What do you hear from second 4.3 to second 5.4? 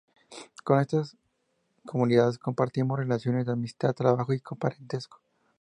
y parentesco.